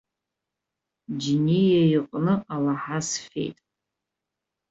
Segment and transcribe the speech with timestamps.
[1.21, 3.57] Џьениаиҟны алаҳа сфеит.